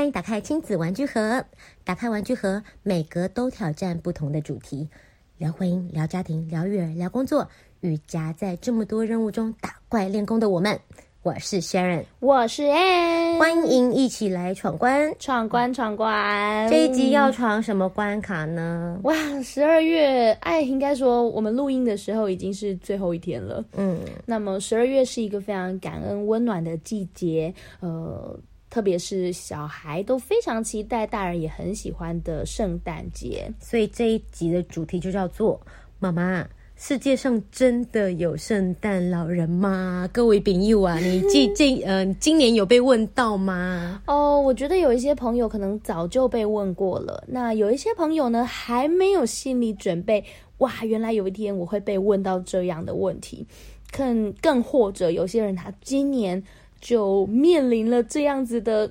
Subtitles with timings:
[0.00, 1.44] 欢迎打开亲子玩具盒。
[1.84, 4.88] 打开玩具盒，每格都挑战不同的主题，
[5.36, 7.46] 聊婚姻、聊家庭、聊育儿、聊工作，
[7.80, 10.80] 与夹在这么多任务中打怪练功的我们。
[11.22, 16.66] 我是 Sharon，我是 Ann，欢迎一起来闯关，闯关，闯关。
[16.70, 18.98] 这一集要闯什么关卡呢？
[19.04, 23.62] 哇，十二月，哎，应该说我们录音的时候已经是最后一天了。
[23.74, 28.34] 嗯，那么十二月是一个非常感恩、温暖的季节，呃，
[28.70, 33.52] 特别是小孩都非常期待，大人也很喜欢的圣诞节。
[33.60, 35.60] 所以这一集的主题就叫做
[35.98, 36.46] 妈妈。
[36.76, 40.08] 世界上真的有圣诞老人吗？
[40.14, 44.00] 各位朋友啊，你今今 呃今年有被问到吗？
[44.06, 47.22] 哦，我觉得有一些朋友可能早就被问过了。
[47.26, 50.24] 那有一些朋友呢，还没有心理准备。
[50.58, 53.46] 哇，原来有一天我会被问到这样的问题。
[53.92, 56.42] 更更或者有些人他今年
[56.80, 58.90] 就面临了这样子的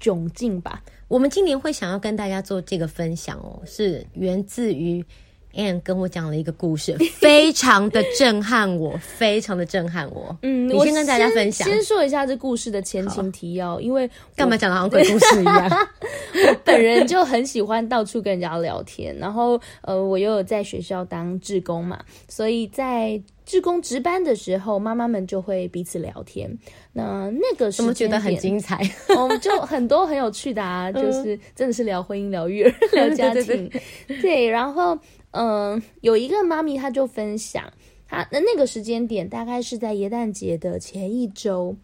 [0.00, 0.82] 窘境吧。
[1.08, 5.04] 我们今年会想要跟大家做这个分享哦，是源自于。
[5.56, 10.36] Ann 跟我讲了一个故事， 非常的震撼我，非常的震撼我。
[10.42, 11.66] 嗯，你先跟大家分享。
[11.68, 15.68] 先说一下这故事的前情提要，因为干嘛讲的好像鬼故事一样？
[16.48, 21.98] 我本人就很喜欢到处跟人家聊天，然后呃，我又有在学校当志工嘛，
[22.28, 26.50] 所以在志工值班的时候，妈妈们就会彼此聊天。
[26.92, 28.78] 那那个时候，我觉得很精彩，
[29.16, 33.70] 我 们就很多很有趣的啊，就是真的是聊婚姻、聊育儿、聊家庭，
[34.20, 34.98] 对，然后。
[35.36, 37.70] 嗯，有一个妈咪，她就分享，
[38.08, 41.76] 她那那个时间点大概是在耶诞节的前一周。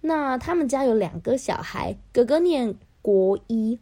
[0.00, 2.72] 那他们家有两个小孩，哥哥念
[3.02, 3.78] 国一，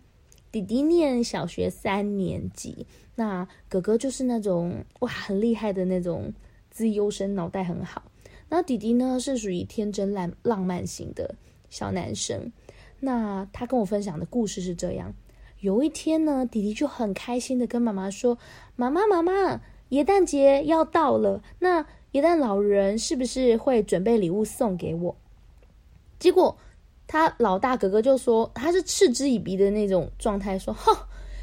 [0.51, 2.87] 弟弟念小学三年级。
[3.15, 6.33] 那哥哥就是那种哇很厉害的那种
[6.71, 8.03] 资优生，脑袋很好。
[8.49, 11.35] 那弟弟呢是属于天真烂浪漫型的
[11.69, 12.51] 小男生。
[12.99, 15.13] 那他跟我分享的故事是这样。
[15.61, 18.39] 有一天呢，弟弟就很开心的跟妈妈说
[18.77, 25.17] ：“妈妈，妈妈，耶诞节要到了，那耶诞老人是不是会准备礼物送给我？”
[26.21, 26.57] 结果
[27.07, 30.97] 他老大哥哥就说：“他是嗤之以鼻的那种状态，说：‘哼，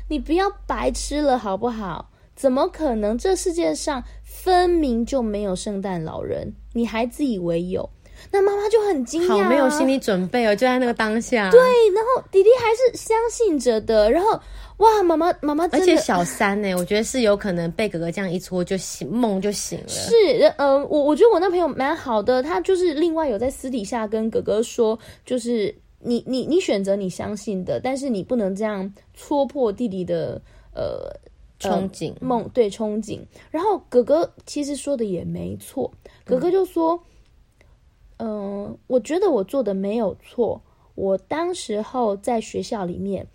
[0.08, 2.10] 你不要白痴了好不好？
[2.36, 3.18] 怎么可能？
[3.18, 7.90] 这世界上分明就没有圣诞老人，你还自以为有。’”
[8.32, 11.50] 那妈妈就很惊讶，好没有心理准备哦，就在那个当下。
[11.52, 14.40] 对，然后弟弟还是相信着的，然后
[14.78, 19.88] 哇，妈妈妈妈，而且小三呢，我觉得是有可能被哥哥这样一戳就醒，梦就醒了。
[19.88, 20.14] 是，
[20.58, 30.42] 呃，我我觉得我那朋友蛮好的，他就是另外有在私底下跟哥哥说，就是你你你选择你相信的，但是你不能这样戳破弟弟的
[30.74, 31.10] 呃
[31.60, 33.20] 憧憬梦，对憧憬。
[33.50, 35.90] 然后哥哥其实说的也没错，
[36.26, 36.94] 哥哥就说。
[36.96, 37.00] 嗯
[38.18, 40.62] 嗯、呃，我觉得我做的没有错。
[40.96, 43.28] 我当时候在学校里面，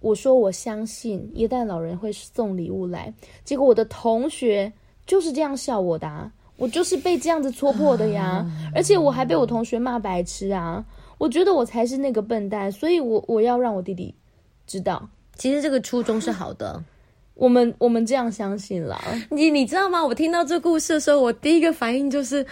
[0.00, 3.12] 我说我相信耶诞老人会送礼物来，
[3.44, 4.72] 结果我的同学
[5.04, 10.82] 就是这样笑我的啊，我就是被这样子戳破的呀，而且我还被我同学骂白痴啊。
[11.18, 14.14] 我觉得我才是那个笨蛋，所以我我要让我弟弟
[14.66, 15.06] 知道，
[15.36, 16.82] 其实这个初衷是好的。
[17.34, 18.98] 我们我们这样相信了。
[19.30, 20.02] 你你知道吗？
[20.02, 22.46] 我听到这故事的时候，我第一个反应就是。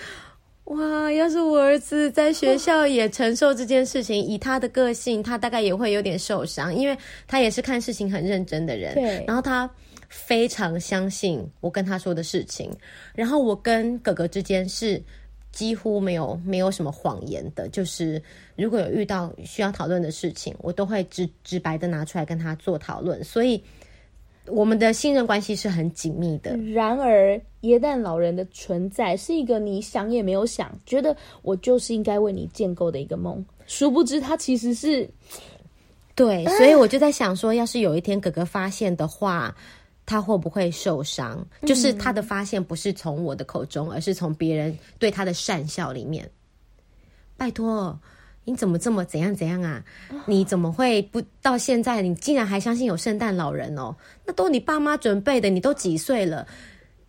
[0.70, 1.10] 哇！
[1.10, 8.94] 要是我儿子在学校也承受这件事情，以他的个性，他大概也会有点受伤，因为他也是看事情很认真的人。
[8.94, 9.24] 对。
[9.26, 9.68] 然后他
[10.08, 12.70] 非常相信我跟他说的事情，
[13.14, 15.02] 然后我跟哥哥之间是
[15.50, 18.22] 几乎没有没有什么谎言的，就是
[18.54, 23.60] 如果有遇到需要讨论的事情，我都会直直白的拿出来跟他做讨论，所以。
[24.50, 26.56] 我们的信任关系是很紧密的。
[26.56, 33.44] 然而，耶诞老人的存在是一个你想也没有想，觉得我就是应该为你建构的一个梦。
[33.66, 35.08] 殊不知，他其实是……
[36.14, 39.54] 对，所以我就在想说，要是有一天哥哥发现的话，
[40.04, 41.46] 他会不会受伤？
[41.62, 46.28] 就是他的发现不是从我的口中，而是从别人对他的善笑里面。
[47.36, 47.98] 拜托。
[48.50, 49.82] 你怎么这么怎样怎样啊？
[50.26, 52.02] 你怎么会不到现在？
[52.02, 53.94] 你竟然还相信有圣诞老人哦？
[54.26, 56.44] 那都你爸妈准备的，你都几岁了？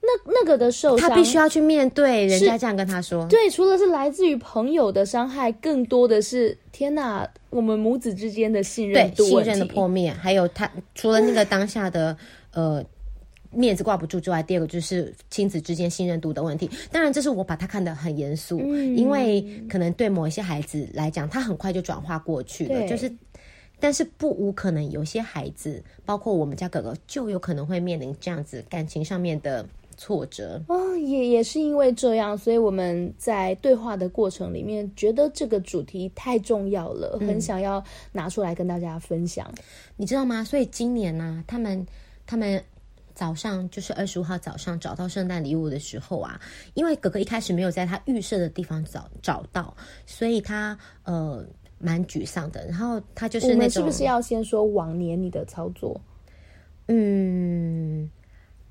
[0.01, 2.27] 那那个的受伤，他必须要去面对。
[2.27, 12.15] 人家这样跟他说，对，除了是来自于朋友的伤害，更多的是天哪，我们母子之间的信任度，信任的破灭，还有他除了那个当下的
[12.53, 12.85] 呃。
[13.53, 16.69] 面子挂不住之外，第二个就是亲子之间信任度的问题。
[16.89, 22.87] 当然，这是我把他看得很严肃，嗯，因为可能对某一些孩子来讲，他很快就转化过去了。
[22.87, 23.11] 就是，
[23.77, 29.65] 但是不无可能，有些孩子，包括我们家哥哥，就有可能会面临这样子感情上面的
[29.97, 30.63] 挫折。
[30.69, 37.83] 哦，也也是因为这样，所以我们在对话的过程里面，觉得这个主题太重要了，嗯、很想要
[38.13, 39.53] 拿出来跟大家分享。
[39.97, 40.41] 你知道吗？
[40.41, 41.85] 所以今年呢、啊，他们
[42.25, 42.63] 他们。
[43.21, 46.41] 早上就是二十五号早上找到圣诞礼物的时候啊，
[46.73, 49.77] 因为哥哥一开始没有在他预设的地方找找到，
[50.07, 51.45] 所以他呃
[51.77, 52.65] 蛮沮丧的。
[52.65, 56.01] 然后他就是那种，是不是要先说往年你的操作？
[56.87, 58.09] 嗯，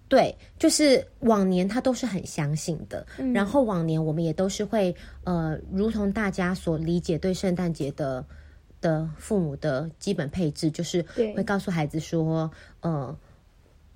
[0.09, 3.07] 对，就是往年他都是很相信的。
[3.19, 4.93] 嗯、然后往年我们也都是会
[5.23, 8.27] 呃，如同大家所理解对圣诞节的
[8.81, 11.01] 的父母的基本配置，就是
[11.37, 12.51] 会告诉孩子说，
[12.81, 13.17] 呃。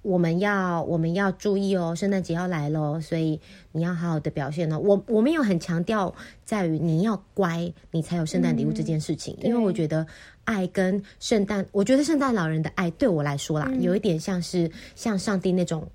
[0.05, 3.41] 我们要我们要注意哦，圣诞节要来喽，所以
[3.73, 4.79] 你要好好的表现哦。
[4.79, 6.15] 我我没有很强调
[6.45, 10.07] 在于你要乖，你才有圣诞礼物这件事情，嗯、因为我觉得
[10.45, 15.89] 爱跟圣诞，我觉得圣诞老人的爱对我来说啦，嗯、有一点像是像上帝那种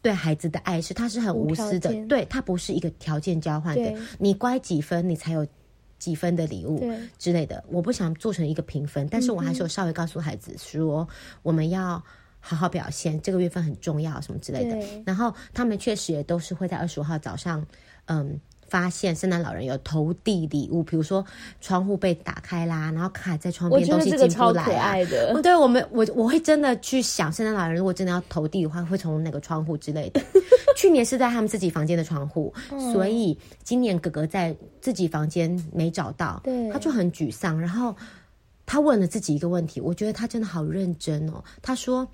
[0.00, 5.44] 对孩子的爱，是他是很无私的，对他不是一个条件交换的，你乖几分，你才有
[5.98, 6.80] 几分的礼物
[7.18, 7.64] 之类的。
[7.68, 11.08] 我不想做成一个评分，但是我还是有稍微告诉孩子说，
[11.42, 12.00] 我们要。
[12.44, 14.76] 好好表现，这个月份很重要，什么之类的。
[15.06, 17.64] 然后他们确实也都是会在二十五号早上，
[18.06, 21.24] 嗯，发现圣诞老人有投递礼物，比如说
[21.60, 25.04] 窗户被打开啦，然后卡在窗边，东西进不来。
[25.40, 30.20] 对，我们我我会真的去想，圣诞老人如果真的要投递的话，会从哪个窗户之类的。
[30.76, 37.60] 去年是在他们自己房间的窗户，嗯、所以今年哥哥在自己房间没找到，对，他就很沮丧。
[37.60, 37.94] 然后
[38.66, 41.44] 他问了自己一个问题，我觉得他真的好认真哦。
[41.62, 42.08] 他说。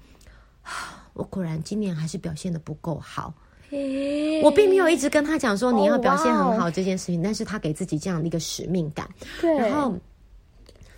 [1.14, 3.32] 我果然今年还是表现的不够好。
[4.42, 9.06] 我并没有一直跟他讲说你要表现很好这件事情，但是他给自己这样的一个使命感。
[9.42, 9.94] 对，然后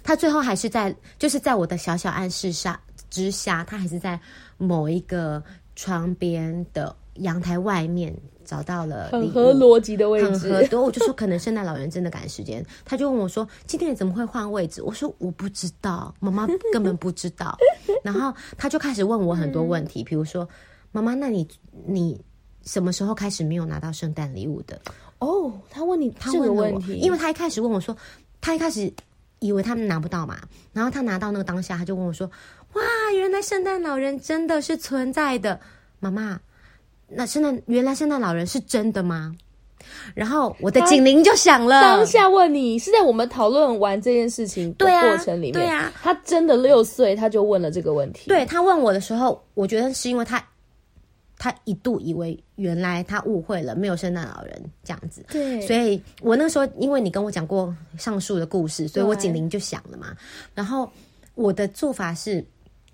[0.05, 2.81] 他最后还是在，就是在我的小小暗示下
[3.11, 4.21] 之下，他还是在
[4.57, 5.43] 某一个
[5.75, 8.15] 窗边的阳台外面。
[8.43, 10.83] 找到了很合逻辑的位置，很合多。
[10.83, 17.57] 我就说可能圣诞老人真的赶时间，他就问我说：“今天你怎么会换位置？”我说：“我不知道，妈妈根本不知道。
[18.03, 20.49] ”然后他就开始问我很多问题，比如说
[20.91, 21.47] ：“妈妈，那你
[21.87, 22.21] 你
[22.63, 24.81] 什么时候开始没有拿到圣诞礼物的？”
[25.21, 27.97] 哦，他问你这个问题，因为他一开始问我说，
[28.41, 28.93] 他一开始
[29.39, 30.41] 以为他们拿不到嘛，
[30.73, 32.29] 然后他拿到那个当下，他就问我说
[32.75, 32.83] ：“哇，
[33.15, 35.61] 原来圣诞老人真的是存在的，
[36.01, 36.41] 妈妈。”
[37.11, 39.35] 那圣诞原来圣诞老人是真的吗？
[40.15, 41.81] 然后我的警铃就响了。
[41.81, 48.29] 当下问你是在我们讨论完这件事情的过程里面，对啊，对啊，他真的六岁他就问了这个问题。
[48.29, 50.43] 对，他问我的时候，我觉得是因为他
[51.39, 55.25] 他一度以为原来他误会了，没有圣诞老人这样子。
[55.31, 60.15] 对，所以我那时候因为你跟我讲过上述的故事，所以我警铃就响了嘛。
[60.55, 60.89] 然后
[61.35, 62.45] 我的做法是，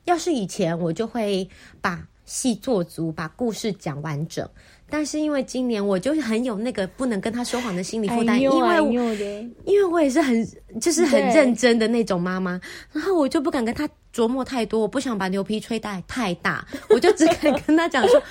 [0.04, 1.46] 要是以前我就会
[1.80, 2.06] 把。
[2.26, 4.46] 戏做足，把故事讲完整。
[4.88, 10.46] 但是因为今年我就是很有那个不能跟他说谎的心理负担，因为因为我也是很
[10.80, 12.60] 就是很认真的那种妈妈，
[12.92, 18.22] 然后我就不敢跟他琢磨太多，我不想把牛皮吹大太大，我就只敢跟他讲说。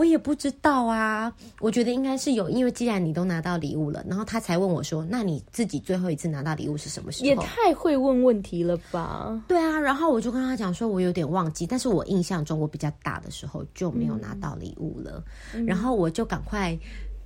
[0.00, 1.30] 我也不知道啊，
[1.60, 9.38] 我觉得应该是有，因为既然你都拿到礼物了，然后他才问我说：“那你自己最后一次拿到礼物是什么时候？”也太会问问题了吧？
[9.46, 16.74] 对啊，然后我就跟他讲说，我有点忘记，但是我印象中我比较大的时候就没有拿到礼物了，嗯、然后我就赶快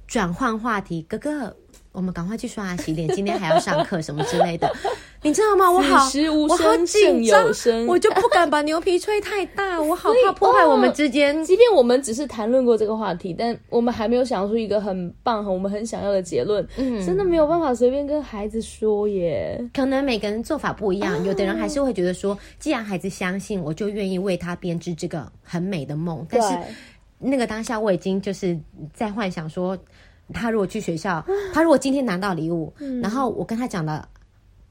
[0.08, 1.56] 转换话题，哥哥。
[1.94, 4.68] 我们赶快去刷牙洗脸，今天还要上课什么之类的，
[5.22, 5.70] 你知道吗？
[5.70, 6.08] 我好，
[6.48, 7.46] 我好紧张，
[7.86, 11.44] 我就不敢把牛皮吹太大，我好怕破坏我们之间。
[11.44, 16.66] 即便我们只是谈论过这个话题，但我们还没有想出一个很棒、很我们很想要的结论。
[16.76, 19.64] 嗯，真的没有办法随便跟孩子说耶。
[19.72, 26.26] 可能每个人做法不一样，有的人还是会觉得说，既然孩子相信，我就愿意为他编织这个很美的梦。
[26.28, 26.58] 但是
[27.20, 28.58] 那个当下，我已经就是
[28.92, 29.78] 在幻想说。
[30.32, 34.08] 他如果去学校，他如果今天拿到礼物，嗯、然后我跟他讲了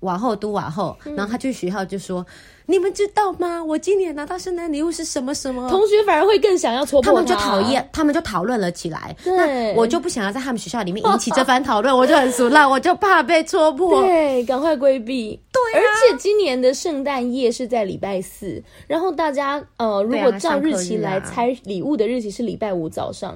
[0.04, 2.26] 往后都往后，嗯、然后他去学校就说。
[2.66, 3.62] 你们知道吗？
[3.62, 5.70] 我今年拿到圣诞礼物是什么什么？
[5.70, 7.12] 同学反而会更想要戳破他。
[7.12, 9.14] 他们就讨厌，他们就讨论了起来。
[9.22, 14.02] 对，那我就不想要在他们学校里面引起这番讨论， 我就很俗烂，我就怕被戳破。
[14.04, 15.38] 对，赶快规避。
[15.52, 23.36] 对、啊，而且今年的圣诞夜是在礼拜四，然后大家呃，如果照日期来猜礼物的日期是礼拜五早上。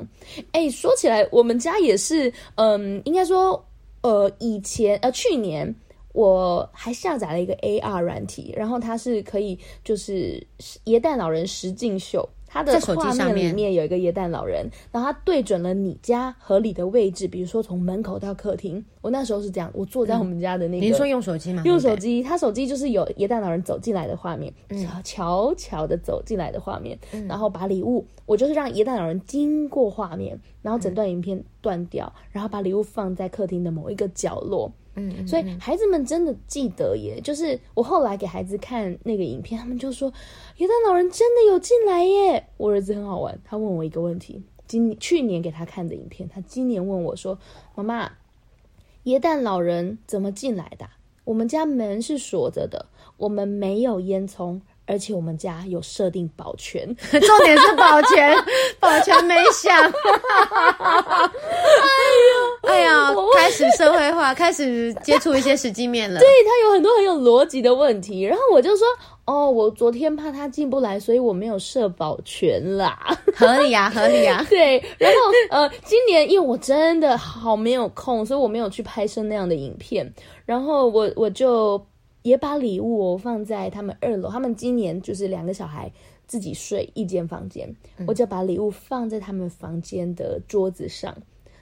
[0.53, 3.61] 哎、欸，说起来，我们家也是，嗯、呃，应该说，
[4.03, 5.75] 呃，以前呃，去年。
[6.17, 10.47] 我还下载了一个 AR 软体，然后它是可以就是
[10.85, 18.83] 耶诞老人实境秀，他的画面里面有一个耶诞老人，然后他对准了你家合理的位置，比如说从门口到客厅。
[19.01, 20.83] 我那时候是这样，我坐在我们家的那个。
[20.83, 21.61] 您、嗯、说用手机吗？
[21.63, 34.71] 用手机，他手机就是有耶诞老人走进来的画面，嗯悄悄的走进来的画面，嗯、然后把礼物，我就是让耶诞老人经过画面，然后整段影片断掉，嗯、然后把礼物放在客厅的某一个角落。
[34.99, 40.11] 嗯，所以孩子们真的记得耶，就是我后来给孩子看那个影片，他们就说
[40.57, 42.47] 耶诞老人真的有进来耶。
[42.57, 47.39] 我儿子很好玩，他问我一个问题，今去年给他看的影片，他今年问我说
[47.75, 48.11] ：“妈妈，
[49.03, 50.89] 耶诞老人怎么进来的？
[51.23, 58.35] 我们家门是锁着的，我们没有烟囱。”而且我们家有设定保全， 重点是保全，
[58.79, 59.75] 保全没响。
[59.83, 59.91] 哎
[62.63, 66.19] 呦，哎呀，开始社会化，开始接触一些实际面了。
[66.19, 68.87] 对，他有很多很有逻辑的问题，然后我就说，
[69.25, 72.97] 哦，我昨天怕他进不来，所以我没有设保全啦。
[73.35, 74.45] 合理啊， 合理啊。
[74.49, 75.17] 对，然后
[75.49, 80.09] 呃，今年因为我真的好没有空，所以我没有去拍摄那样的影片，
[80.45, 81.85] 然后我我就。
[82.27, 85.89] 也把礼物放在他们二楼，他们今年就是两个小孩
[86.27, 91.15] 自己睡一间房间，嗯、我就把礼物放在他们房间的桌子上，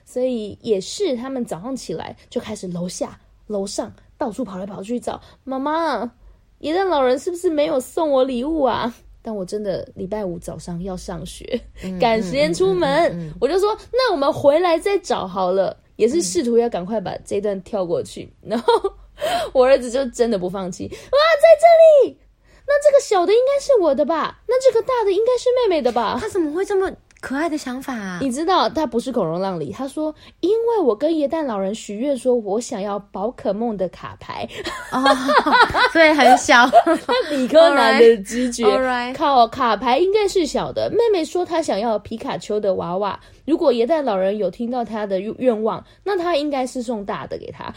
[0.04, 6.10] 所以也是他们早上起来就开始楼下楼上到处跑来跑去找妈妈，
[6.58, 8.92] 耶诞老人是不是没有送我礼物啊？
[9.22, 18.72] 但我真的礼拜五早上要上学，嗯、赶时间出门，我就说那我们回来再找好了，也是试图要赶快把这段跳过去，然后。
[19.52, 22.18] 我儿子就真的不放弃哇，在这里，
[22.66, 24.40] 那这个小的应该是我的吧？
[24.48, 26.18] 那这个大的应该是妹妹的吧？
[26.20, 26.90] 他怎么会这么
[27.26, 28.20] 可爱的想法啊？
[28.22, 34.48] 你知道，他不是孔融让梨，他说，因为我跟耶诞老人许愿，说我想要宝可梦的卡牌，
[34.92, 35.02] 哦，
[35.92, 36.68] 所以很小，
[37.04, 39.12] 他理科男的直觉 right.
[39.12, 40.88] 靠卡牌应该是小的。
[40.92, 43.18] 妹妹说她想要皮卡丘的娃娃。
[43.44, 47.74] 如果耶诞老人有听到她的愿望，那他应该是送大的给她，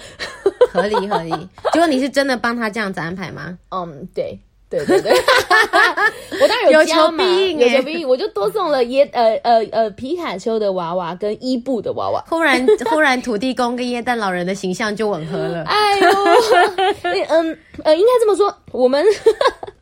[0.72, 1.32] 合理合理。
[1.74, 3.58] 结果你是真的帮他这样子安排吗？
[3.70, 4.40] 嗯，对
[4.70, 5.12] 对对对，
[6.42, 12.24] 我当然有求必应，有求必应，我就多送了耶呃呃呃皮卡丘的娃娃跟伊布的娃娃。
[12.30, 15.64] 忽然忽然土地公跟耶诞老人的形象就吻合了。
[15.64, 16.10] 哎呦，
[17.30, 19.04] 嗯呃，应该这么说，我们。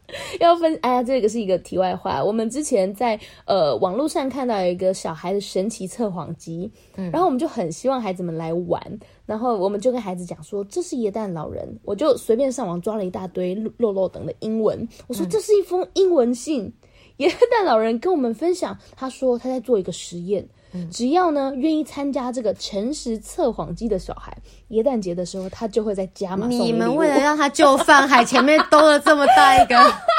[0.40, 2.24] 要分哎呀，这个是一个题外话。
[2.24, 16.74] 我们之前在呃网络上看到有一个小孩的神奇测谎机，嗯，然后我们就很希望孩子们来玩，然后我们就跟孩子讲说，这是耶诞老人，我就随便上网抓了一大堆漏漏等的英文，我说这是一封英文信，嗯、
[17.18, 20.48] 耶诞老人跟我们分享，他说他在做一个实验。
[20.92, 24.36] 只要呢愿意参加这个诚实测谎机的小孩，
[24.70, 26.48] 耶诞节的时候他就会在加码。
[26.48, 29.76] 你们为了让他就范，还前面兜了这么大一个，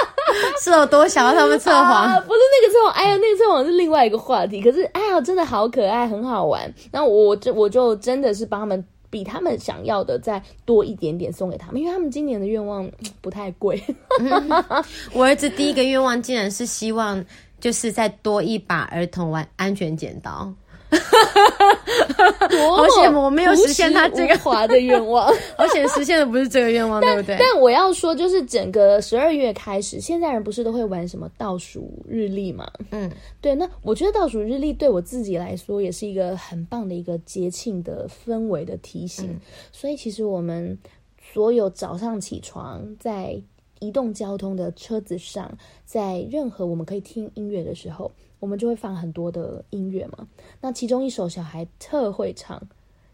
[0.62, 1.85] 是有多想要他们测谎？
[1.85, 2.21] 啊？
[2.21, 4.62] 不是那个测谎，哎呀，那个测谎是另外一个话题。
[4.62, 6.73] 可是哎呀，真的好可爱，很好玩。
[6.90, 12.90] 那我就我就真的是帮他们比他们想要的再多一点点送给他们，因为他们今年的愿望
[13.21, 13.83] 不太贵。
[15.12, 17.25] 我儿子第一个愿望竟然是希望。
[17.61, 20.53] 就是再多一把儿童玩安全剪刀，
[22.77, 27.37] 好险我没有实现他这个华的愿望， 而且实现的不是这个愿望， 对不对？
[27.38, 32.71] 但我要说，就是整个十二月开始，现在人不是都会玩什么倒数日历嘛？
[32.91, 33.11] 嗯，
[33.41, 33.55] 对。
[33.55, 39.27] 那我觉得倒数日历对我自己来说也是一个很棒的一个节庆的氛围的提醒。
[39.31, 39.41] 嗯、
[39.73, 40.79] 所以其实我们
[41.33, 43.41] 所有早上起床在。
[43.80, 50.28] 移动交通的车子上，在任何我们可以听音乐的时候，我们就会放很多的音乐嘛。
[50.61, 52.61] 那其中一首小孩特会唱，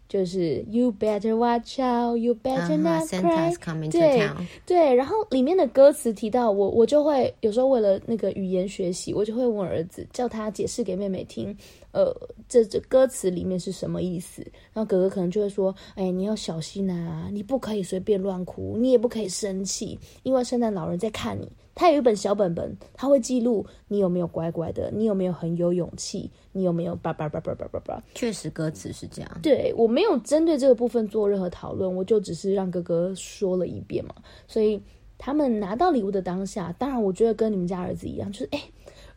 [0.08, 3.52] 就是 You better watch out, you better not cry。
[3.52, 4.30] Uh-huh, 对.
[4.66, 11.56] 对，然后里面的歌词提到我，我就会有时候为了那个语言学习，我就会问儿子，叫他解释给妹妹听。
[11.92, 12.14] 呃，
[12.48, 14.42] 这这歌词里面是什么意思？
[14.72, 21.48] 然后哥哥可能就会说：“哎，你要小心啊，你不可以随便乱哭，你也不可以生气，因为圣诞老人在看你。
[21.74, 29.30] 他有一本小本本，他会记录你有没有乖乖的，你有没有很有勇气，你有没有叭叭叭叭叭叭叭。”确实，歌词是这样。
[29.42, 34.14] 对，我没有针对这个部分做任何讨论，我就只是让哥哥说了一遍嘛。
[34.46, 34.80] 所以
[35.18, 38.62] 他们拿到礼物的当下，当然我觉得跟你们家儿子一样，就是哎，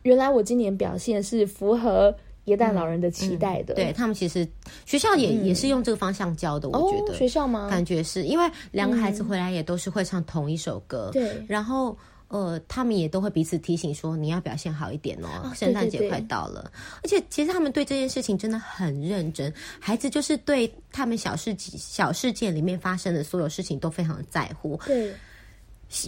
[0.02, 2.14] 原来我今年表现是符合。
[2.44, 4.48] 耶诞老人的期待的，嗯嗯、对他们其实
[4.86, 7.68] 学校也、嗯、也是用这个方向教的，我觉得、哦、学校吗？
[7.68, 11.94] 感觉是因为两个孩子回来也都是会唱同一首歌，对、嗯，然后
[12.28, 16.70] 呃，他们也都会彼此提醒说你要表现好一点哦，哦圣诞节快到了，
[17.02, 25.14] 而且其实他们对这件事情真的很认真，孩子就是对他们小事小事件里面发生的所有事情都非常在乎，对，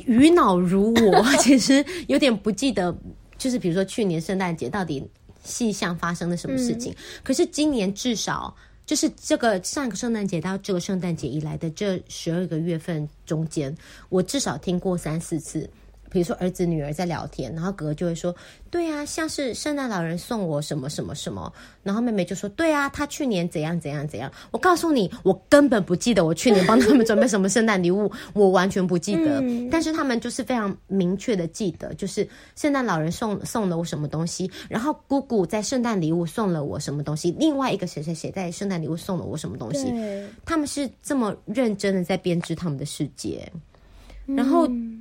[0.07, 2.97] 鱼脑如我， 其实有点不记得。
[3.39, 5.03] 就是比如说去年圣诞节到底
[5.43, 13.75] 细项发生了什么事情，嗯、可是今年至少就是这个上个圣诞节到这个圣诞节以来的这十二个月份中间，
[14.11, 15.67] 我至少听过三四次。
[16.11, 18.35] 比如说儿子女儿在聊天，然后哥哥就会说
[18.69, 21.51] ：“对啊，像是圣诞老人送我什么什么什么。”
[21.83, 29.41] 然后妹妹就说：“对啊，他去年怎样怎样怎样。”我告诉你，我根本不记得我去年帮他们准备什么圣诞礼物， 我完全不记得。
[29.41, 39.93] 嗯、但是他们就是非常明确的记得，就是圣诞老人送送了我什么东西，然后姑姑在圣诞礼物送了我什么东西，另外一个谁谁谁在圣诞礼物送了我什么东西。
[40.45, 43.49] 他们是这么认真的在编织他们的世界，
[44.27, 44.67] 然后。
[44.67, 45.00] 嗯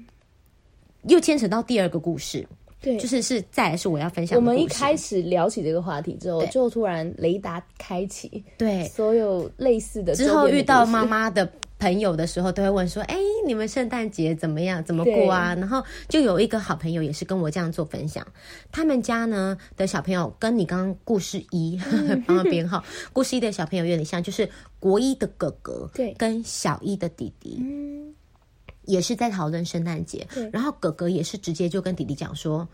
[1.04, 2.46] 又牵扯到第二个故事，
[2.82, 4.40] 对，就是是再来是我要分享的。
[4.40, 14.84] 我们一开始聊起这个话题之后，就突然雷达开启，对，所有类似的，的之后遇到妈妈的朋友的时候，都会问说：“哎，你们圣诞节怎么样？
[14.84, 18.26] 怎么过啊？”然后就有一个好朋友也是跟我这样做分享，
[18.70, 21.80] 他们家呢的小朋友跟你刚刚故事一
[22.28, 26.14] 帮他编号，故事一的小朋友有点像，就是国一的哥哥对。
[26.18, 27.58] 跟小一的弟弟。
[27.62, 27.89] 嗯
[28.90, 32.68] 也是在讨论圣诞节，然后哥哥也是直接就跟弟弟讲说，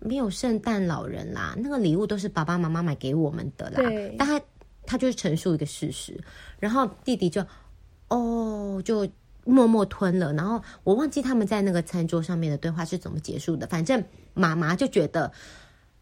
[0.00, 3.76] 没有圣诞老人啦，那个礼物都是爸爸妈妈买给我们的啦。
[3.76, 4.40] 对但他
[4.86, 6.18] 他就是陈述一个事实，
[6.58, 7.44] 然后弟弟就
[8.08, 9.06] 哦就
[9.44, 10.32] 默默吞了。
[10.32, 13.66] 然后我忘记他们在那个餐桌上面的对话是怎么结束的。
[13.66, 14.02] 反正
[14.32, 15.30] 妈妈就觉得，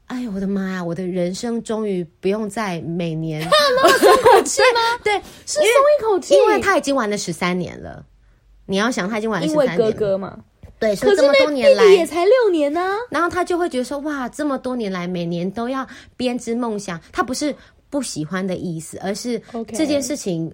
[0.06, 4.80] 哎呦我的妈呀，我的人生终于不用再每年 那么松口气吗？
[5.02, 8.06] 对，是松一口气，因为他已经玩了十三年了。
[8.70, 10.38] 你要想，他已经玩了十三年，因为哥哥嘛，
[10.78, 12.94] 对，所以这么多年来也才六年呢、啊。
[13.10, 17.00] 然后他就会觉得说，哇，这么多年来，每年都要编织梦想。
[17.10, 17.54] 他不是
[17.88, 19.40] 不喜欢的意思，而是
[19.74, 20.52] 这件事情，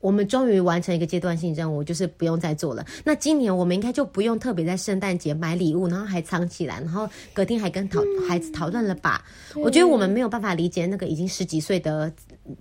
[0.00, 2.86] 我们终于完成一个阶段性任务，就是不用再做了。
[3.04, 9.24] 那今年我们应该就不用特别在圣诞节买礼物，然后还藏起来，然后隔天还跟讨、嗯、孩子讨论了吧？
[9.56, 12.12] 我觉得我们没有办法理解那个已经十几岁的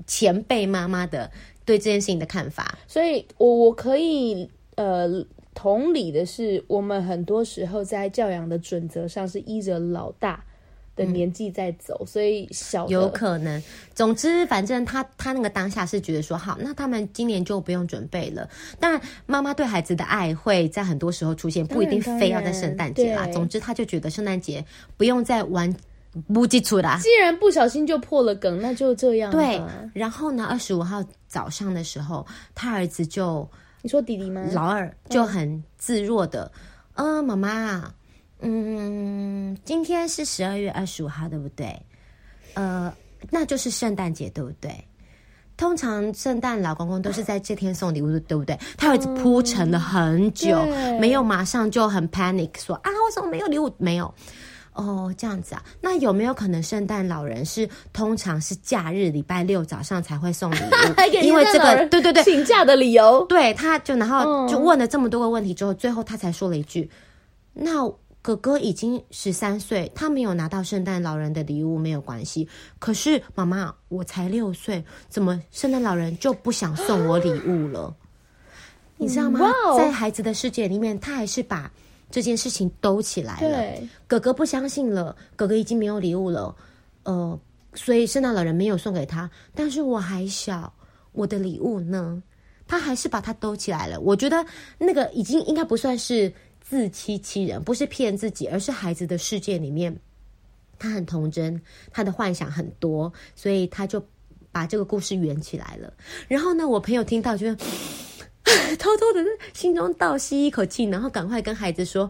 [0.07, 1.29] 前辈妈妈的
[1.63, 2.75] 对这件事情的看法。
[2.87, 4.49] 所以我我可以。
[4.75, 10.43] 呃，同理的是，我们很多时候在教养的准则上是依着老大
[10.97, 13.63] 的年纪在走，嗯、所以小有可能。
[13.93, 18.49] 总之，反正他他那个当下是觉得说，好，那他们今年就不用准备了。
[18.79, 23.25] 但妈妈对孩子的爱会在很多时候出现，不一定非要在圣诞节啦。
[23.27, 24.63] 总之，他就觉得圣诞节
[24.97, 25.73] 不用再玩
[26.33, 26.99] 不基础啦。
[27.01, 29.31] 既然不小心就破了梗，那就这样。
[29.31, 29.61] 对。
[29.93, 33.49] 然后呢，二十五号早上的时候，他儿子就。
[33.85, 34.43] 你说弟弟吗？
[34.51, 36.51] 老二就很自若的，
[36.95, 37.93] 嗯，妈妈，
[38.39, 41.79] 嗯，今天是十二月二十五号，对不对？
[42.55, 42.91] 呃，
[43.29, 44.71] 那就是圣诞节，对不对？
[45.55, 48.57] 通常圣诞老公公都是在这天送礼物，对不对？
[48.75, 53.71] 他会铺陈了很久，嗯、没有马上就很 panic 说啊，为什么没有礼物？
[53.77, 54.11] 没有。
[54.75, 61.01] 哦，这样子啊，那有没有可能圣诞老人是通常是假日礼拜六早上才会送礼物？
[61.23, 63.25] 因为这个，对对对，请假的理由。
[63.27, 66.89] 对，他就然后就问了这么多个问题之后，最后他才说了一句
[67.53, 67.89] ：“那
[68.21, 72.45] 哥哥已经十三岁，他没有拿到圣诞老人的礼物没有关系。
[72.77, 77.95] 可是妈妈，我才六岁，怎么圣诞老人就不想送我礼物了？
[78.97, 79.39] 你知道吗？
[79.77, 81.71] 在孩子的世界里面，他还是把。”
[82.11, 86.55] 这件事情兜起来了，哥哥不相信了，哥哥已经没有礼物了，
[87.03, 87.37] 呃，
[87.73, 89.29] 所以圣诞老人没有送给他。
[89.53, 90.71] 但是我还小，
[91.11, 92.21] 我的礼物呢？
[92.67, 93.99] 他还是把它兜起来了。
[93.99, 94.45] 我觉得
[94.77, 99.95] 那个已经应该不算是自欺欺人，不是骗自己，而是孩子的世界里面，
[100.79, 104.03] 他很童真，他的幻想很多，所以他就
[104.51, 105.93] 把这个故事圆起来了。
[106.27, 107.57] 然后呢，我朋友听到觉得。
[108.77, 112.09] 偷偷的心中倒吸一口气，然后赶快跟孩子说：“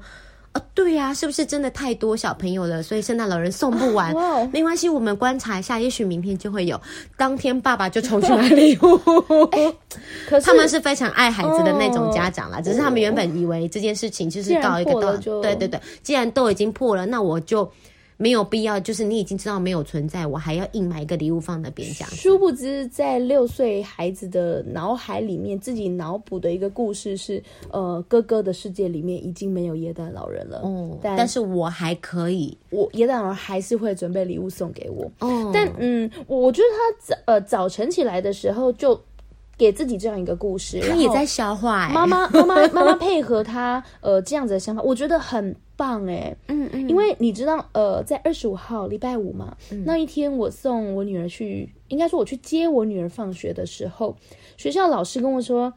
[0.51, 2.83] 啊，对呀，是不是真的太多小朋友了？
[2.83, 4.11] 所以圣诞老人送不完。
[4.13, 6.79] 哦、没关系，我们观察一下，也许明天就会有。
[7.17, 8.97] 当天爸爸就冲去买礼物。
[10.27, 15.41] 可是他们是非常爱孩子的那种家长啦，哦、只是他们原本以为这件事情就是告一个段落。
[15.41, 17.69] 对对对，既然都已经破了，那我就。”
[18.17, 22.07] 没有必要，就是你已经知道没有存在，我还要硬买一个礼物放那边讲。
[22.09, 30.59] 殊不知，在六岁孩子的脑海里面，自己脑补的一个故事是：呃，哥哥的世界里面已经没有耶诞老人了。
[30.63, 35.11] 哦，但，但是我还可以，我耶诞老人还是会准备礼物送给我。
[35.19, 38.99] 哦，但嗯，我觉得他早呃早晨起来的时候就。
[39.57, 41.89] 给自己这样一个故事，他也在消化。
[41.89, 46.35] 妈妈，妈妈， 妈妈配合他，呃，这样子的想法，我觉得很棒哎。
[46.47, 54.15] 嗯嗯，因为你知道，呃，在二十五号礼拜五嘛，嗯、那一天我送我女儿去，应该说我去接我女儿放学的时候，
[54.57, 55.73] 学校老师跟我说，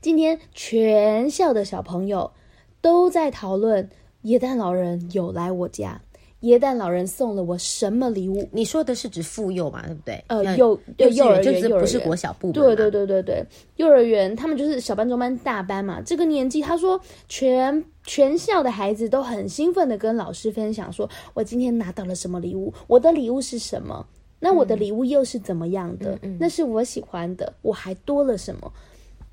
[0.00, 2.32] 今天全校的小朋友
[2.80, 3.90] 都在讨论
[4.22, 6.00] 耶诞老人有来我家。
[6.46, 8.48] 耶诞老人送了我什么礼物？
[8.50, 10.24] 你说的是指妇幼嘛，对不对？
[10.28, 12.54] 呃，幼幼幼儿园，就是不是国小部门？
[12.54, 13.44] 对对对对对，
[13.76, 16.00] 幼儿园他们就是小班、中班、大班嘛。
[16.00, 22.72] 这个年纪，他说全全校的孩子都很兴奋的跟老师分享说，我今天拿到了什么礼物？
[22.86, 24.06] 我的礼物是什么？
[24.38, 26.18] 那我的礼物又是怎么样的？
[26.22, 28.72] 嗯、那是我喜欢的，我还多了什么？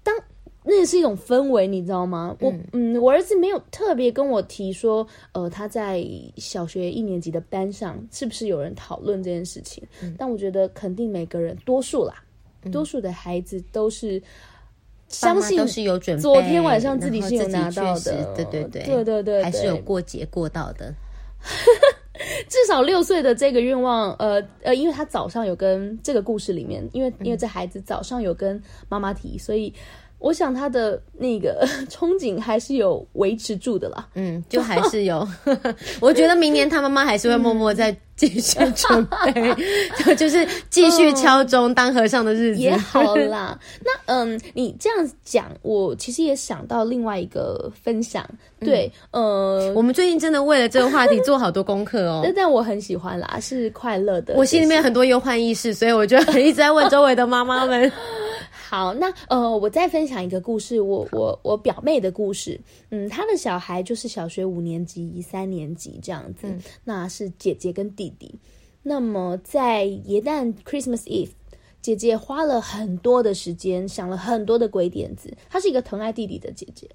[0.02, 0.16] 当
[0.66, 2.34] 那也是一种氛围，你知道吗？
[2.40, 6.02] 我嗯，我儿子没有特别跟我提说，呃，他在
[6.38, 9.84] 小学一年级的班上是不是有人讨论这件事情？
[10.02, 12.24] 嗯、但我觉得肯定每个人，多数啦，
[12.64, 14.24] 嗯、多数的孩子都是
[15.10, 20.96] 相信都是有准备，昨天晚上自己是有拿到的，对对对对对对，对，还是有过节过到的。
[22.48, 29.74] 至少六岁的这个愿望，呃呃，因为他早上有跟这个故事里面，因为因为这孩子早上有跟妈妈提，所以。
[30.24, 35.28] 我想他的那个 憧憬还是有维持住的啦，嗯，就还是有。
[36.00, 39.56] 我觉得明年他妈妈还是会默默在继续准备，
[40.06, 43.60] 就就是继续敲钟当和尚的日子也好啦。
[43.84, 48.26] 那嗯，你这样讲，我其实也想到另外一个分享。
[48.62, 52.22] 对，呃，我们最近真的为了这个话题做好多功课哦。
[52.24, 54.36] 但但我很喜欢啦，是快乐的。
[54.38, 57.92] 我心里面很多忧患意识，所以我就一直在问周围的妈妈们。
[58.74, 62.60] 好，那呃，我再分享一个故事，我我我表妹的故事。
[62.90, 66.48] 嗯，她的小孩就是小学五年级、三年级这样子。
[66.48, 68.34] 嗯、那是姐姐跟弟弟。
[68.82, 71.30] 那么在耶诞 Christmas Eve，
[71.84, 75.32] 姐姐花了很多的时间，想了很多的鬼点子。
[75.52, 76.90] 她是一个疼爱弟弟的姐姐，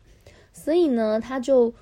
[0.52, 1.72] 所以呢，她就。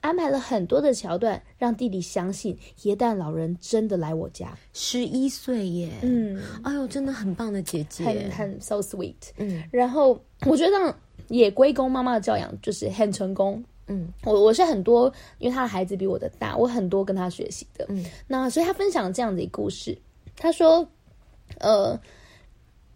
[0.00, 4.56] 安排了很多的桥段，让弟弟相信耶诞老人真的来我家。
[4.72, 9.62] 十一岁耶，嗯，哎呦，真的很棒的姐姐，很很 so sweet，嗯。
[9.72, 10.96] 然后我觉得
[11.28, 14.08] 也归功妈妈的教养，就是很成功，嗯。
[14.24, 18.04] 我我是很多，因为他的孩子比我的大，我很多跟他学习的，嗯。
[18.26, 19.98] 那所以他分享这样的一个故事，
[20.36, 20.88] 他说，
[21.58, 22.00] 呃，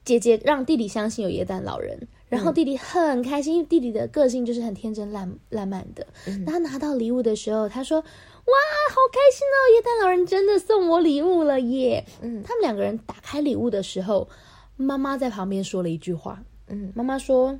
[0.05, 1.99] 姐姐让弟弟相信有耶诞老人。
[2.33, 6.07] 然后弟弟很开心，因为弟弟的个性就是很天真烂烂漫的。
[6.47, 8.05] 当他拿到礼物的时候，他说：“哇，
[8.89, 9.59] 好开心哦！
[9.75, 14.27] 耶诞老人真的送我礼物了耶！”嗯，他们两个人打开礼物的时候，
[14.79, 17.59] 妈妈在旁边说了一句话：“嗯，妈妈说，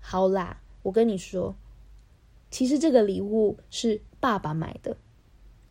[0.00, 1.54] 好啦，我跟你说，
[2.50, 4.96] 其实这个礼物是爸爸买的，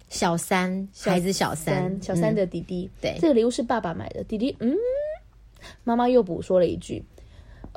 [0.08, 4.24] 小三，孩子小三，小三的弟弟，对，这个礼物是爸爸买的。
[4.24, 4.78] 弟弟，嗯，
[5.84, 7.04] 妈妈又补说了一句。”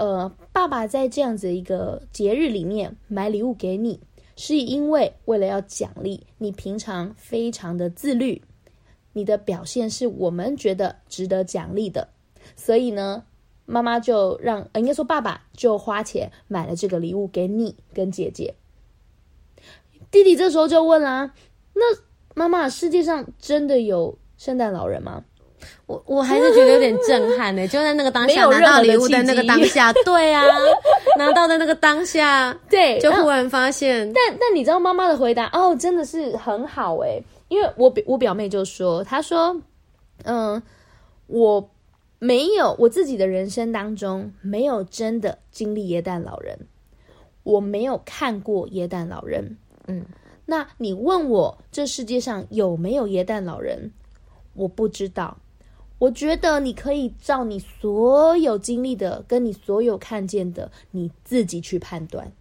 [0.00, 4.00] 呃，爸爸在这样子一个节日里面买礼物给你，
[4.34, 8.40] 是因为为了要奖励你平常非常的自律，
[9.12, 12.08] 你的表现是我们觉得值得奖励的，
[12.56, 13.24] 所以呢，
[13.66, 18.54] 妈妈就让，应该说爸爸就花钱买了这个礼物给你跟姐姐。
[20.10, 21.34] 弟弟这时候就问啦
[21.76, 21.82] ：“那
[22.34, 25.26] 妈妈，世界上真的有圣诞老人吗？”
[25.86, 30.44] 我我还是觉得有点震撼呢， 就在那个当下拿到礼物的那个当下， 对啊，
[31.18, 34.12] 拿到的那个当下，对，就忽然发现。
[34.12, 39.60] 但但你知道妈妈的回答哦，真的是很好诶，因为我表我表妹就说，她说，
[40.24, 40.62] 嗯，
[41.26, 41.70] 我
[42.18, 46.58] 没有我自己的人生当中没有真的经历耶诞老人，
[47.42, 50.04] 我没有看过耶诞老人，嗯，
[50.46, 53.90] 那你问我这世界上有没有耶诞老人，
[54.54, 55.36] 我不知道。
[56.00, 62.32] 我觉得你可以照你所有经历的，跟你所有看见的，你自己去判断。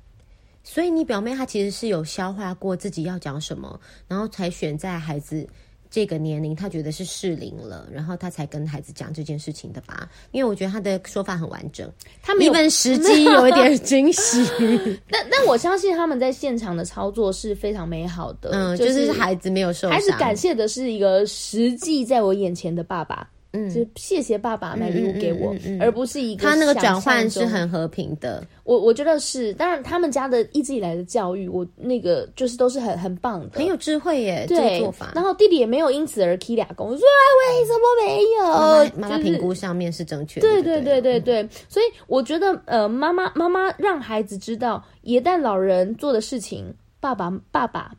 [0.64, 5.46] 所以你表妹她其实是有消化过自己要讲什么，然后才选在孩子
[5.90, 10.10] 这个年龄，她觉得是适龄了，然后她才跟孩子讲这件事情的吧？
[10.32, 11.92] 因为我觉得她的说法很完整，
[12.22, 14.42] 他们一本时机有一点惊喜。
[15.12, 23.30] 但但我相信他们在现场的操作是非常美好的，嗯，就是孩子没有受伤，还是感谢的是一个实际在我眼前的爸爸。
[23.52, 28.46] 嗯，就谢谢爸爸买礼物给我，嗯嗯嗯嗯、而不是一个他那个转换是很和平的。
[28.64, 34.46] 我我觉得是，当然他们家的一直以来的教育，我那个就是都是很很棒的，很有智慧耶。
[34.48, 35.14] 对，这个做法。
[35.16, 39.02] 然后弟弟也没有因此而踢俩公，说为什么没有？
[39.02, 40.48] 妈妈评估上面是正确的。
[40.48, 47.92] 对对对对对，嗯、所以我觉得呃，妈妈妈妈让孩子知道，一旦老人做的事情，爸爸爸爸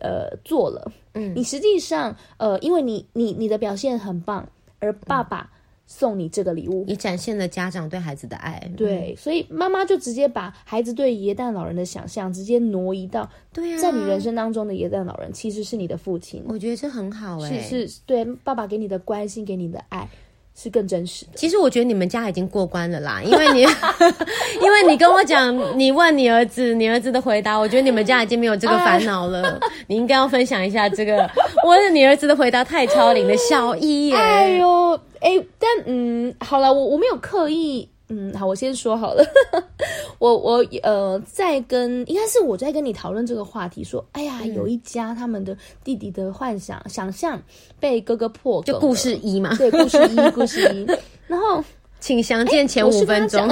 [0.00, 0.92] 呃做了。
[1.14, 4.46] 嗯，你实际上呃，因为你你你的表现很棒。
[4.82, 5.50] 而爸爸
[5.86, 8.70] 送你这个礼物，你展现了家长对孩子的爱。
[8.76, 16.42] 对，所以妈妈就直接把孩子对耶诞老人的想象直接挪移到，对啊，在你人生当中的耶诞老人其实是你的父亲。
[16.48, 20.08] 我觉得这很好哎，是是，对，爸爸给你的关心，给你的爱，
[20.54, 21.32] 是更真实的。
[21.34, 23.62] 其实我觉得你们家已经过关了啦，因为你，
[24.62, 29.58] 因为你跟我讲，你问你儿子，你儿子的回答，我觉得你们家已经没有这个烦恼了。
[29.60, 31.28] 哎、你应该要分享一下这个，
[31.66, 34.16] 我的你儿子的回答太超龄了，小一耶。
[34.16, 37.88] 哎呦，哎，但嗯，好了，我我没有刻意。
[38.14, 39.24] 嗯，好，我先说好了。
[40.20, 47.42] 我我呃，在跟应该是我在跟你讨论这个话题，说，哎呀，有一家他们的弟弟的幻想想象
[47.80, 50.86] 被哥哥破梗，就故事一嘛，对，故事一，故事一。
[51.26, 51.64] 然后，
[52.00, 53.48] 请详见前五分钟。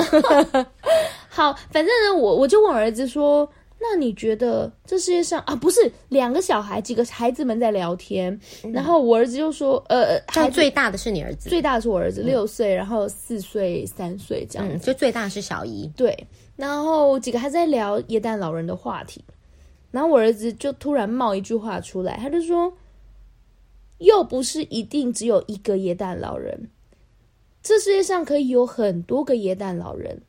[1.30, 3.50] 好，反正呢，我我就问儿子说。
[3.82, 16.14] 那你觉得这世界上啊，不是两个小孩，几个孩子们在聊天，嗯、然后我儿子就说，呃，他最大的是你儿子，最大的是我儿子，六岁，然后四岁、三岁这样，嗯，就最大是小姨，对，
[16.56, 19.24] 然后几个还在聊耶诞老人的话题，
[19.90, 22.70] 然后我儿子就突然冒一句话出来，他就说，
[23.96, 26.68] 又不是一定只有一个耶诞老人，
[27.62, 30.20] 这世界上可以有很多个耶诞老人。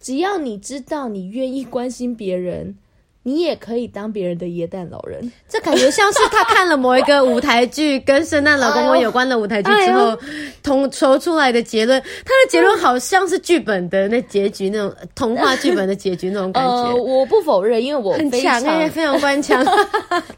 [0.00, 2.74] 只要你知道你愿意关心别人，
[3.22, 5.30] 你也可以当别人的耶诞老人。
[5.46, 10.18] 这感觉像是他看了某一个舞台剧，跟圣诞老公公有关的舞台剧之后，
[10.62, 12.00] 统筹出来的结论。
[12.00, 16.70] 他的结论好像是剧本的那结局，那种童话剧本的结局那种感觉。
[16.70, 19.62] 呃，我不否认，因为我很强，哎，非常官腔。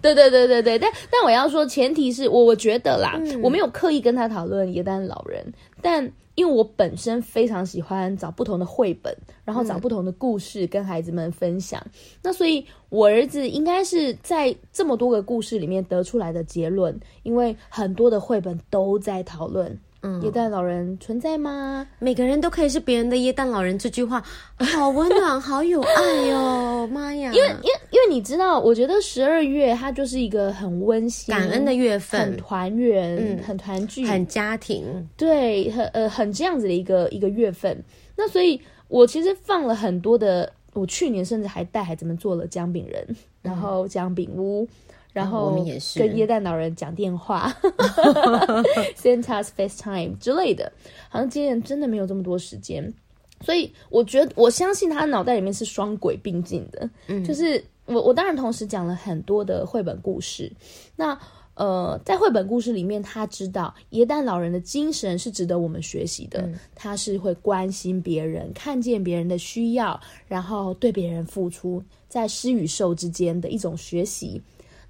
[0.00, 5.40] 对对对对对，但但我要说，前提是我我觉得啦，嗯、我没有刻意跟他讨论耶诞老人，
[5.82, 6.12] 但。
[6.34, 9.14] 因为我本身非常喜欢找不同的绘本，
[9.44, 11.78] 然后找不同的故事跟孩子们分享。
[11.84, 11.90] 嗯、
[12.22, 16.98] 那所以，我儿子应该是在这么多个故事里面得出来的结论。
[17.22, 19.78] 因为很多的绘本都在讨论。
[20.02, 21.86] 嗯，耶诞老人存在吗？
[22.00, 24.22] 每个人都可以是别人的耶诞老人，这句话
[24.58, 26.88] 好温暖，好有爱哟、哦！
[26.92, 34.84] 妈呀，因为因为因为你知道，我觉得十二月它就是一个很温馨、感恩的月份，很团圆，嗯，很团聚，很家庭，
[35.16, 37.80] 对，很呃很这样子的一个一个月份。
[38.16, 44.66] 那所以，我其实放了很多的，我去年甚至还带孩子们做了姜饼人，嗯、然后姜饼屋。
[45.12, 45.64] 然后
[45.96, 47.54] 跟耶诞老人讲电话，
[48.96, 50.72] Santa's FaceTime 之类的，
[51.08, 52.92] 好像今年真的没有这么多时间，
[53.40, 60.50] 所以我觉得我相信他脑袋里面是双轨并进的，嗯，就是我我当然同时讲了很多的绘本故事，
[60.96, 61.18] 那
[61.54, 74.40] 呃，在绘本故事里面，他知道耶诞老人的精神是值得我们学习的，嗯，他是会关心别人，看见别人的需要，然后对别人付出，在施与受之间的一种学习。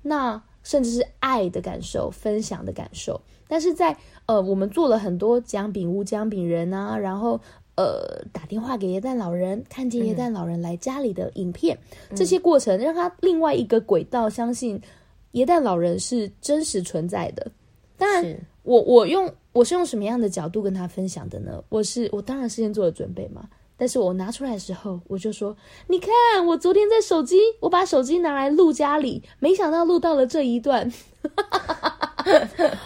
[0.03, 7.41] 那甚至是爱的感受、分享的感受，但是在呃，我们做了很多姜饼屋、姜饼人啊，然后
[7.75, 11.77] 呃，打电话给耶诞老人，看见耶诞老人来家里的影片，
[12.11, 14.81] 嗯、这些过程让他另外一个轨道相信
[15.33, 17.51] 耶诞老人是真实存在的。
[17.97, 21.63] 当然，是我我用我是用什么样的角度跟他分享的呢？
[21.69, 23.49] 我是我当然事先做了准备嘛。
[23.83, 25.57] 但是我拿出来的时候，我就说
[25.91, 26.13] ：“你看，
[26.47, 30.89] 我昨天在手机，我把手机拿来录家里，没想到录到了这一段。”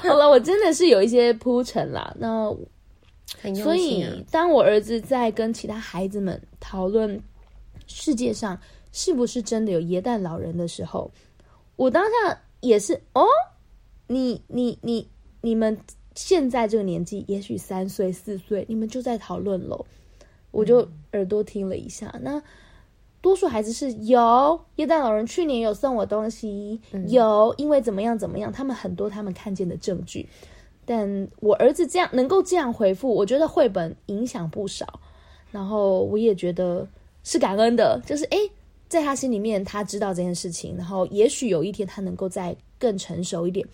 [0.00, 2.16] 好了，我真的是有一些铺陈啦。
[2.18, 2.50] 那。
[3.62, 7.20] 所以，当我儿子在跟其他孩子们讨论
[7.86, 8.58] 世界上
[8.90, 11.10] 是不是真的有耶诞老人的时候，
[11.76, 13.26] 我当下也是哦，
[14.06, 15.06] 你你你
[15.42, 15.78] 你们
[16.14, 19.84] 现在这个年纪，也许三岁四岁，你们就在讨论喽。
[20.56, 22.42] 我就耳朵听了一下，嗯、那
[23.20, 30.26] 多数孩子是有耶诞老人去年有送我东西，嗯、有因为怎么样怎么样，他们很多他们看见的证据。
[30.86, 35.00] 但我儿子这样能够这样回复，我觉得绘本影响不少。
[35.50, 36.88] 然后我也觉得
[37.22, 38.38] 是感恩的，就是诶，
[38.88, 43.66] 在他心里面他知道这件事情，然后也许有一天他能够再更成熟一点，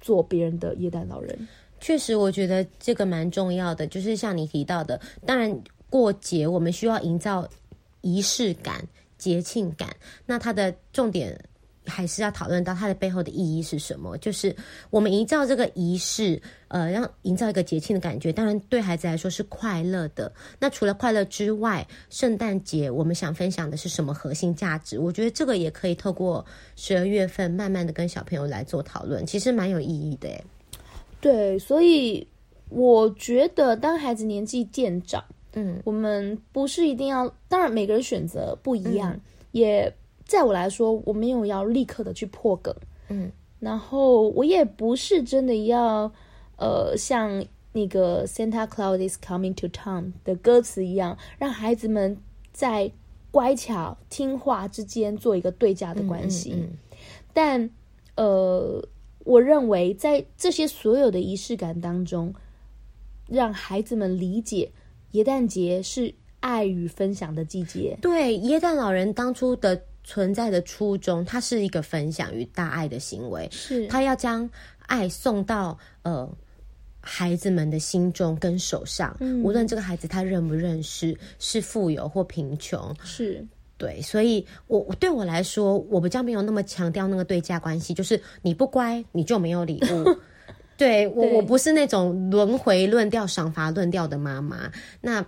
[0.00, 1.48] 做别人的耶诞老人。
[1.80, 5.58] 确实，我觉得这个蛮重要的，就是像你提到的，当然。
[5.90, 7.48] 过节，我们需要营造
[8.00, 9.88] 仪式感、节庆感。
[10.26, 11.38] 那它的重点
[11.86, 14.16] 还是要讨论到它的背后的意义是什么？
[14.18, 14.54] 就是
[14.90, 18.30] 我们营造这个仪式，呃，让营造一个节庆的感觉。
[18.30, 20.30] 当然，对孩子来说是快乐的。
[20.58, 24.98] 那除了快乐之外，圣诞节我们想分享的是什么核心价值？
[24.98, 26.44] 我觉得这个也可以透过
[26.76, 30.28] 十二月份慢慢的跟小朋友来做讨论，其实蛮有意义的。
[31.22, 32.28] 对，所以
[32.68, 35.24] 我觉得当孩子年纪渐长。
[35.60, 39.92] 嗯，我们不是一定要，当然每个人选择不一样，嗯、也
[40.24, 42.72] 在我来说，我没有要立刻的去破梗，
[43.08, 46.12] 嗯，然后我也不是真的要，
[46.56, 52.16] 呃，像那个 Santa Claus is coming to town 的歌词一样，让孩子们
[52.52, 52.88] 在
[53.32, 56.78] 乖巧听话之间做一个对价的关系，嗯嗯嗯、
[57.32, 57.70] 但
[58.14, 58.88] 呃，
[59.24, 62.32] 我认为在这些所有的仪式感当中。
[63.30, 64.72] 让孩子们理解，
[65.12, 67.98] 耶诞节是爱与分享的季节。
[68.00, 74.48] 对，耶诞老人当初的存在的初衷，它是一个分享与大爱的行为，是他要将
[74.86, 76.28] 爱送到呃
[77.00, 83.44] 孩子们的心中跟手上，嗯、无论这个孩子他认不认识，是富有或贫穷，是。
[83.76, 90.18] 对，所以我对我来说，我比较没有那么强调那个对价关系，就是你不乖，你就没有礼物。
[90.78, 94.72] 对我，我不是那种轮回论调、赏罚论调的妈妈。
[95.02, 95.22] 那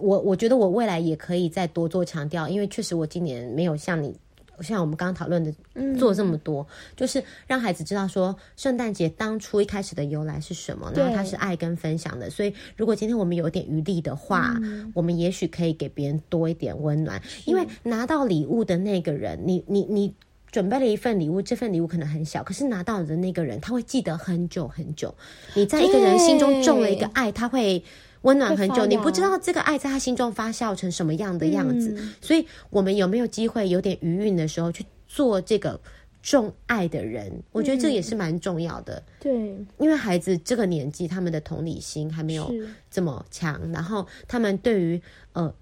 [0.00, 4.16] 我我觉得我未来也可以再多做强调，因为确实我今年没有像你。
[4.60, 5.52] 像我们刚刚讨论的，
[5.98, 12.30] 做这么多，嗯、就是让孩子知道说，圣诞节当初一开始的由来是什么，然后它是爱跟分享的。
[12.30, 17.20] 所以，如果今天我们有点余力的话，嗯、我们也许可以给别人多一点温暖。
[17.44, 20.14] 因为拿到礼物的那个人，你你你
[20.52, 25.12] 准备了一份礼物，这份礼物可能很小，可是拿到的那个人，他会记得很久很久。
[25.54, 27.82] 你在一个人心中种了一个爱，他会。
[28.22, 35.80] 温暖很久，你不知道这个爱在他心中发酵成什么样的样子，嗯、所以我们有没有机会有点余韵的时候去做这个
[36.22, 37.26] 种爱的人？
[37.26, 39.02] 嗯、我觉得这也是蛮重要的。
[39.18, 39.32] 对，
[39.76, 42.48] 因为孩子这个年纪，他们的同理心还没有
[42.88, 45.52] 这么强，然后他们对于呃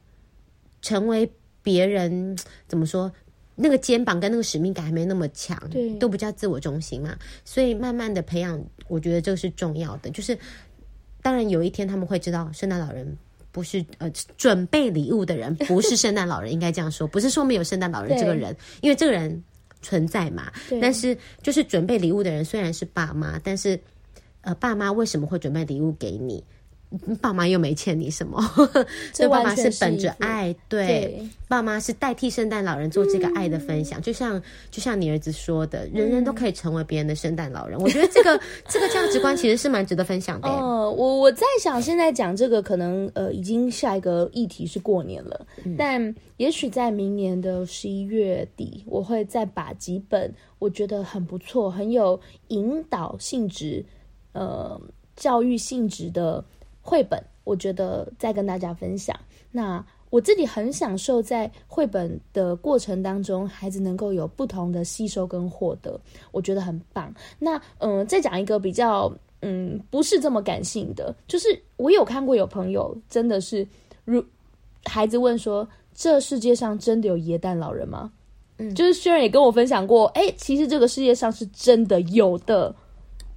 [0.83, 2.37] 成为别人
[2.69, 3.11] 怎么说，
[3.61, 10.39] 那个肩膀跟那个使命感还没那么强，对，都不叫自我中心嘛，所以慢慢的培养，我觉得这个是重要的，就是。
[11.23, 13.07] 当然，有一天他们会知道，圣诞老人
[13.53, 19.45] 不是呃准备礼物的人，不是圣诞老人，应该这样说，不是说没有圣诞老人这个人，因为这个人
[19.83, 20.51] 存在嘛。
[20.81, 23.79] 但是就是准备礼物的人虽然是爸妈，但是
[24.41, 26.43] 呃，爸妈为什么会准备礼物给你？
[27.21, 28.43] 爸妈又没欠你什么，
[29.15, 37.79] 所以爸妈是本着爱，对，对爸妈是代替圣诞老人做这个爱的分享，嗯、就像就像你儿子说的，人人都可以成为别人的圣诞老人。
[37.79, 40.49] 嗯、 我觉得这个这个价值观其实是蛮值得分享的。
[40.49, 53.85] 哦，我我在想，现在讲这个可能呃，已经下一个议题是过年了，嗯、但也许在明年的十一月底，我会再把几本我觉得很不错、很有引导性质、
[54.33, 54.81] 呃，
[55.15, 56.45] 教育性质的。
[56.91, 59.17] 绘本，我觉得再跟大家分享。
[59.53, 66.01] 那我自己很享受在绘本的过程当中，孩子能够有不同的吸收跟获得，
[66.33, 67.15] 我觉得很棒。
[67.39, 73.65] 那嗯、再讲一个比较嗯不是这么感性的，就是我有看过有朋友真的是，
[74.05, 74.21] 如
[74.85, 78.11] 孩子问说：“这世界上真的有耶诞老人吗？”
[78.59, 82.75] 嗯，就是虽然也跟我分享过，哎，其实这个世界上是真的有的。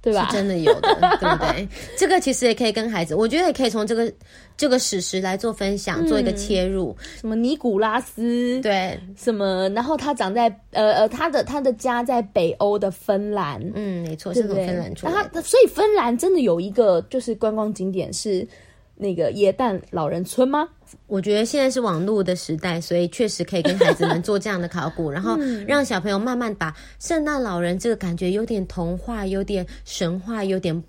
[0.04, 0.26] 对吧？
[0.26, 1.66] 是真的有的， 对不对？
[1.96, 4.12] 这个其实也可以跟孩子，我觉得也可以从这个
[4.54, 6.94] 这个史实来做分享，嗯、做一个切入。
[7.18, 8.60] 什么尼古拉斯？
[8.60, 9.66] 对，什么？
[9.70, 13.58] 然后他长在呃呃，他的他的家在北欧的芬兰。
[13.74, 15.16] 嗯，没错，是从芬兰出来的。
[15.16, 18.46] 然后他所以芬兰真的有一个就是观光景点是
[18.96, 20.68] 那个耶诞老人村吗？
[21.08, 30.80] 我觉得现在是网络的时代，所以确实可以跟孩子们做这样的考古， 然后让小朋友慢慢把圣诞老人这个感觉有点童话、有点神话、有点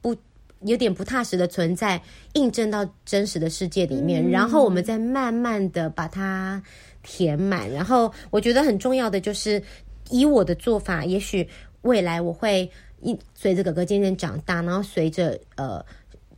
[0.00, 0.16] 不、
[0.62, 2.00] 有点不踏实的存在，
[2.32, 6.62] 印证到真实的世界里面，然后我们再慢慢的把它
[7.02, 7.70] 填满。
[7.70, 9.62] 然后我觉得很重要的就是，
[10.08, 11.46] 以我的做法，也许
[11.82, 12.70] 未来我会
[13.02, 15.84] 一随着哥哥渐渐长大，然后随着呃。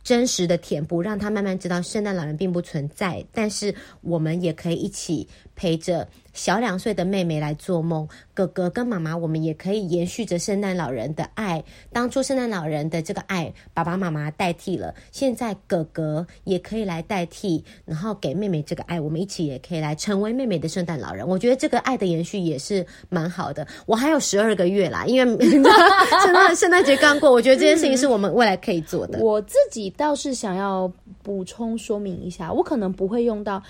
[0.05, 8.07] 真实的填补，让他慢慢知道圣诞老人并不存在，但是我们也可以一起陪着小两岁的妹妹来做梦。
[8.35, 11.63] 哥哥跟妈妈，我们也可以延续着圣诞老人的爱。
[11.91, 18.99] 当初圣诞老人的这个爱，爸爸妈妈代替了，现在哥哥也可以来代替，然后给妹妹这个爱。
[18.99, 21.27] 我们一起也可以来成为妹妹的圣诞老人。
[21.27, 23.65] 我觉得这个爱的延续也是蛮好的。
[23.87, 25.45] 我还有十二个月啦，因为
[26.23, 29.17] 圣诞圣诞节刚过，我觉得这件事情是我们未来可以做的。
[29.19, 29.85] 我自己。
[29.97, 30.91] 倒是想要
[31.23, 33.63] 补充说明一下，我可能不会用到，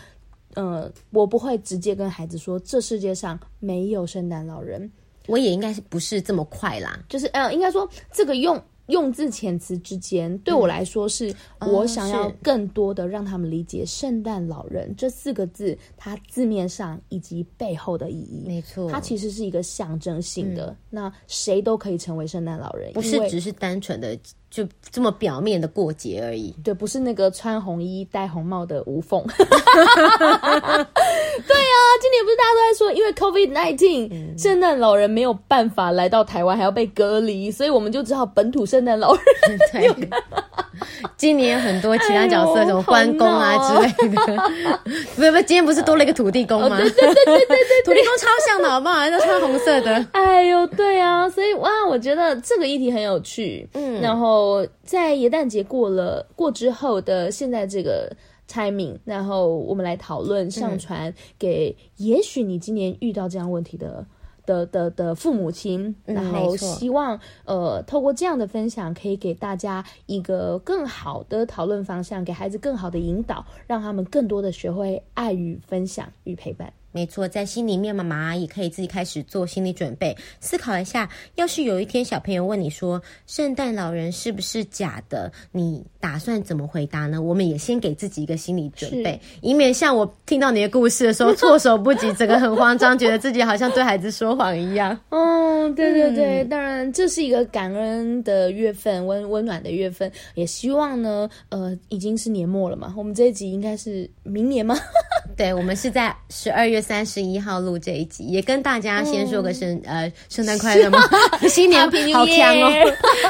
[0.55, 4.91] 呃，我不会直接跟孩子说这世界上没有圣诞老人，
[5.27, 8.61] 我也应该是不是这么快啦，就是呃，应该说这个用。
[8.89, 18.43] 用字遣词之间，对我来说是我想要更多的让他们理解“圣诞老人”这四个字，它字面上以及背后的意义。
[18.45, 20.67] 没错，它其实是一个象征性的。
[20.67, 24.15] 嗯、那谁都可以成为圣诞老人，不是只是单纯的
[24.55, 26.55] 就这么表面的过节而已。
[26.63, 29.21] 对，不是那个穿红衣戴红帽的吴凤。
[29.35, 29.47] 对啊，
[31.99, 39.21] 今年不是大家都在说，因为 COVID nineteen 圣诞老人没有办法来到台湾，还要被隔离，所以我们就只好本土圣诞老人。
[39.73, 39.93] 对，
[41.17, 44.37] 今年有很多其他角色，什么关公啊之类的。
[45.15, 46.77] 不不，今天不是多了一个土地公吗？
[46.77, 49.09] 对对对对对，土地公超像的，好不好？
[49.09, 50.05] 都穿红色的。
[50.11, 53.67] 哎呦，对啊，所以哇，我觉得这个议题很有趣。
[53.73, 58.11] 嗯，然后在元旦节过了过之后的现在这个
[58.51, 64.05] timing，然后我们来讨论上传给也许你今年遇到这样问题的。
[64.45, 67.15] 的的的父母亲，然后希望、
[67.45, 76.71] 嗯、呃透过这样的分享，可以给大家一个更好的讨论方向，给孩子更好的引导，让他们更多的学会爱与分享与陪伴。
[76.91, 87.19] 没错，在心里面，妈妈也可以自己开始做心理准备，思考一下，要是有一天小朋友问你说圣诞老人是不是假的，你打算怎么回答呢？
[87.19, 94.95] 我们也先给自己一个心理准备，以免像我听到你的故事的时候 措手不及，整个很慌张，觉得自己好像对孩子说谎一样。
[95.09, 104.77] 哦，对对对，嗯、当然这是一个感恩的月份，温温暖的月份，也希望呢，呃，已经是年末了嘛，我们这一集应该是明年吗？
[105.35, 110.99] 对，我们是在十二月三十一号录这一集，也跟大家先说个圣、嗯、呃圣诞快乐吗？
[111.49, 111.81] 新年
[112.13, 112.71] 好强哦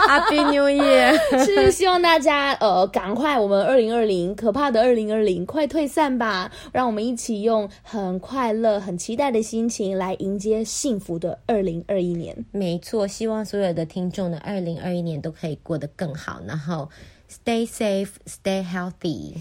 [0.10, 1.46] ，Happy New Year！
[1.46, 12.46] 是希望大家呃赶快，我们二零二零可怕的二零二零快退散吧，让我们一起用很快乐、很期待的心情来迎接幸福的二零二一年。
[12.52, 16.90] 没错，希望所有的听众的二零二一年都可以过得更好，然后
[17.28, 19.34] Stay safe, stay healthy。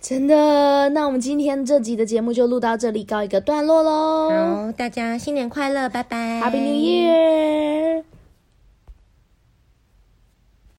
[0.00, 4.30] 真的，那我们今天这集的节目就录到这里，告一个段落喽。
[4.30, 8.17] 好，大家新年快乐，拜拜，Happy New Year。